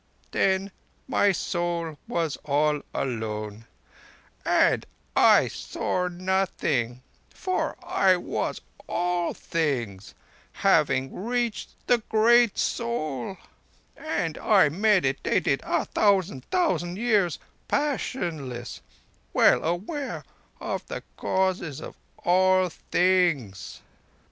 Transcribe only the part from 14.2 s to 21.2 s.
I meditated a thousand thousand years, passionless, well aware of the